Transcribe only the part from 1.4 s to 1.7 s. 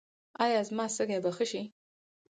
شي؟